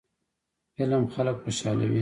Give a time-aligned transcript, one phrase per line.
[0.77, 1.89] فلم خلک خوشحالوي